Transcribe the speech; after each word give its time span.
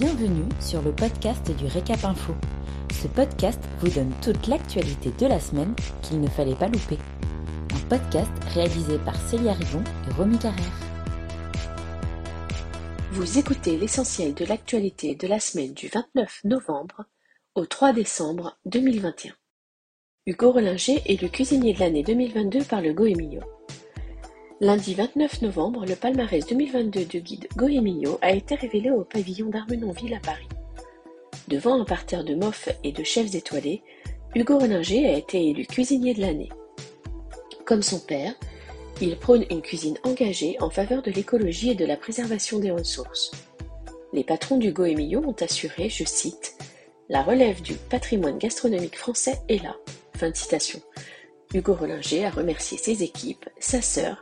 Bienvenue 0.00 0.48
sur 0.60 0.80
le 0.80 0.92
podcast 0.92 1.54
du 1.58 1.66
Récap 1.66 2.02
Info. 2.06 2.32
Ce 2.90 3.06
podcast 3.06 3.60
vous 3.80 3.90
donne 3.90 4.10
toute 4.22 4.46
l'actualité 4.46 5.10
de 5.10 5.26
la 5.26 5.38
semaine 5.38 5.74
qu'il 6.00 6.22
ne 6.22 6.26
fallait 6.26 6.54
pas 6.54 6.68
louper. 6.68 6.96
Un 7.74 7.86
podcast 7.86 8.30
réalisé 8.54 8.96
par 8.96 9.14
Célia 9.16 9.52
Rivon 9.52 9.84
et 10.08 10.14
Romy 10.14 10.38
Carrère. 10.38 10.80
Vous 13.12 13.38
écoutez 13.38 13.76
l'essentiel 13.76 14.32
de 14.32 14.46
l'actualité 14.46 15.16
de 15.16 15.26
la 15.26 15.38
semaine 15.38 15.74
du 15.74 15.88
29 15.88 16.44
novembre 16.44 17.04
au 17.54 17.66
3 17.66 17.92
décembre 17.92 18.56
2021. 18.64 19.34
Hugo 20.24 20.52
Rollinger 20.52 21.02
est 21.04 21.20
le 21.20 21.28
cuisinier 21.28 21.74
de 21.74 21.80
l'année 21.80 22.04
2022 22.04 22.64
par 22.64 22.80
le 22.80 22.94
Goemio. 22.94 23.42
Lundi 24.62 24.92
29 24.92 25.40
novembre, 25.40 25.86
le 25.86 25.96
palmarès 25.96 26.44
2022 26.44 27.06
du 27.06 27.22
guide 27.22 27.48
Goemio 27.56 28.18
a 28.20 28.32
été 28.32 28.56
révélé 28.56 28.90
au 28.90 29.04
pavillon 29.04 29.48
d'Armenonville 29.48 30.12
à 30.12 30.20
Paris. 30.20 30.48
Devant 31.48 31.80
un 31.80 31.86
parterre 31.86 32.24
de 32.24 32.34
mofs 32.34 32.68
et 32.84 32.92
de 32.92 33.02
chefs 33.02 33.34
étoilés, 33.34 33.82
Hugo 34.34 34.58
Rollinger 34.58 35.06
a 35.06 35.16
été 35.16 35.48
élu 35.48 35.64
cuisinier 35.64 36.12
de 36.12 36.20
l'année. 36.20 36.50
Comme 37.64 37.80
son 37.80 38.00
père, 38.00 38.34
il 39.00 39.16
prône 39.16 39.46
une 39.48 39.62
cuisine 39.62 39.96
engagée 40.02 40.58
en 40.60 40.68
faveur 40.68 41.00
de 41.00 41.10
l'écologie 41.10 41.70
et 41.70 41.74
de 41.74 41.86
la 41.86 41.96
préservation 41.96 42.58
des 42.58 42.70
ressources. 42.70 43.30
Les 44.12 44.24
patrons 44.24 44.58
du 44.58 44.72
Goemio 44.72 45.22
ont 45.26 45.36
assuré, 45.40 45.88
je 45.88 46.04
cite, 46.04 46.58
La 47.08 47.22
relève 47.22 47.62
du 47.62 47.76
patrimoine 47.76 48.36
gastronomique 48.36 48.98
français 48.98 49.40
est 49.48 49.62
là. 49.62 49.74
Hugo 51.54 51.72
Rollinger 51.72 52.26
a 52.26 52.30
remercié 52.30 52.76
ses 52.76 53.02
équipes, 53.02 53.48
sa 53.58 53.80
sœur 53.80 54.20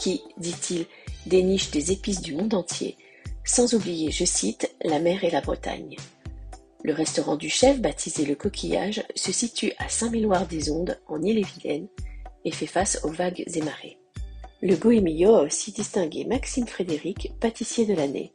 qui, 0.00 0.22
dit-il, 0.38 0.86
déniche 1.26 1.70
des 1.70 1.92
épices 1.92 2.22
du 2.22 2.34
monde 2.34 2.54
entier, 2.54 2.96
sans 3.44 3.74
oublier, 3.74 4.10
je 4.10 4.24
cite, 4.24 4.74
la 4.82 4.98
mer 4.98 5.22
et 5.24 5.30
la 5.30 5.42
Bretagne. 5.42 5.96
Le 6.82 6.94
restaurant 6.94 7.36
du 7.36 7.50
chef, 7.50 7.80
baptisé 7.80 8.24
Le 8.24 8.34
Coquillage, 8.34 9.04
se 9.14 9.32
situe 9.32 9.72
à 9.78 9.88
Saint-Méloire-des-Ondes, 9.88 10.98
en 11.06 11.22
Ille-et-Vilaine, 11.22 11.88
et 12.46 12.50
fait 12.50 12.66
face 12.66 13.00
aux 13.04 13.10
vagues 13.10 13.44
et 13.46 13.60
marées. 13.60 13.98
Le 14.62 14.76
Goemio 14.76 15.34
a 15.34 15.42
aussi 15.42 15.72
distingué 15.72 16.24
Maxime 16.24 16.66
Frédéric, 16.66 17.32
pâtissier 17.38 17.84
de 17.84 17.94
l'année. 17.94 18.32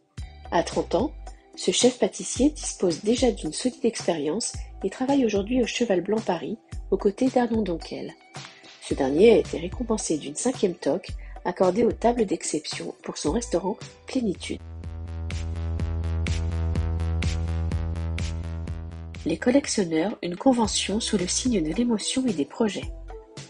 À 0.51 0.61
30 0.61 0.95
ans, 0.95 1.11
ce 1.55 1.71
chef 1.71 1.97
pâtissier 1.97 2.51
dispose 2.51 3.01
déjà 3.01 3.31
d'une 3.31 3.53
solide 3.53 3.85
expérience 3.85 4.53
et 4.83 4.91
travaille 4.91 5.25
aujourd'hui 5.25 5.63
au 5.63 5.67
Cheval 5.67 6.01
Blanc 6.01 6.21
Paris, 6.23 6.57
aux 6.91 6.97
côtés 6.97 7.29
d'Arnon 7.29 7.63
Donquel. 7.63 8.13
Ce 8.87 8.93
dernier 8.93 9.33
a 9.33 9.37
été 9.37 9.57
récompensé 9.57 10.17
d'une 10.17 10.35
cinquième 10.35 10.75
toque 10.75 11.09
accordé 11.45 11.83
aux 11.85 11.91
tables 11.91 12.25
d'exception 12.25 12.93
pour 13.03 13.17
son 13.17 13.31
restaurant 13.31 13.77
Plénitude. 14.07 14.59
Les 19.25 19.37
collectionneurs, 19.37 20.17
une 20.21 20.35
convention 20.35 20.99
sous 20.99 21.17
le 21.17 21.27
signe 21.27 21.63
de 21.63 21.73
l'émotion 21.73 22.25
et 22.27 22.33
des 22.33 22.45
projets. 22.45 22.91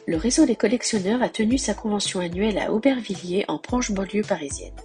Le 0.07 0.17
réseau 0.17 0.45
des 0.45 0.55
collectionneurs 0.55 1.21
a 1.21 1.29
tenu 1.29 1.57
sa 1.57 1.73
convention 1.73 2.19
annuelle 2.19 2.59
à 2.59 2.71
Aubervilliers 2.71 3.43
en 3.47 3.57
proche 3.57 3.91
banlieue 3.91 4.21
parisienne. 4.21 4.75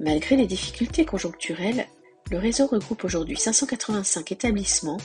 Malgré 0.00 0.36
les 0.36 0.46
difficultés 0.46 1.06
conjoncturelles, 1.06 1.86
le 2.30 2.38
réseau 2.38 2.66
regroupe 2.66 3.04
aujourd'hui 3.04 3.36
585 3.36 4.32
établissements, 4.32 4.98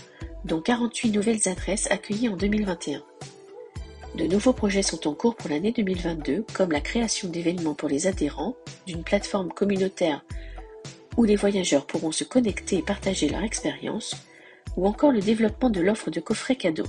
dont 0.44 0.59
48 0.59 1.12
nouvelles 1.12 1.48
adresses 1.48 1.90
accueillies 1.92 2.30
en 2.30 2.36
2021. 2.36 3.02
De 4.16 4.26
nouveaux 4.26 4.54
projets 4.54 4.84
sont 4.84 5.08
en 5.08 5.14
cours 5.14 5.36
pour 5.36 5.50
l'année 5.50 5.72
2022, 5.72 6.45
comme 6.54 6.72
la 6.72 6.81
création 6.81 7.30
d'événements 7.30 7.73
pour 7.73 7.88
les 7.88 8.08
adhérents, 8.08 8.56
d'une 8.86 9.03
plateforme 9.03 9.50
communautaire 9.50 10.23
où 11.18 11.23
les 11.23 11.36
voyageurs 11.36 11.86
pourront 11.86 12.12
se 12.12 12.23
connecter 12.23 12.78
et 12.78 12.81
partager 12.81 13.30
leur 13.30 13.44
expérience, 13.44 14.16
ou 14.78 14.88
encore 14.88 15.12
le 15.12 15.19
développement 15.19 15.69
de 15.69 15.81
l'offre 15.81 16.09
de 16.09 16.19
coffrets 16.19 16.56
cadeaux. 16.56 16.88